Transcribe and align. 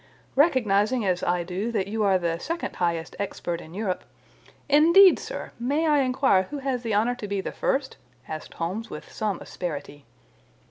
Recognizing, 0.35 1.05
as 1.05 1.21
I 1.21 1.43
do, 1.43 1.71
that 1.73 1.87
you 1.87 2.01
are 2.01 2.17
the 2.17 2.39
second 2.39 2.77
highest 2.77 3.15
expert 3.19 3.61
in 3.61 3.75
Europe—" 3.75 4.03
"Indeed, 4.67 5.19
sir! 5.19 5.51
May 5.59 5.85
I 5.85 5.99
inquire 5.99 6.47
who 6.49 6.57
has 6.57 6.81
the 6.81 6.95
honour 6.95 7.13
to 7.13 7.27
be 7.27 7.39
the 7.39 7.51
first?" 7.51 7.97
asked 8.27 8.55
Holmes 8.55 8.89
with 8.89 9.11
some 9.11 9.39
asperity. 9.41 10.05